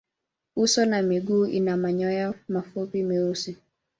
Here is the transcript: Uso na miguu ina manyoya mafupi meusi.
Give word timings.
Uso 0.55 0.85
na 0.85 1.01
miguu 1.01 1.45
ina 1.45 1.77
manyoya 1.77 2.33
mafupi 2.47 3.03
meusi. 3.03 3.57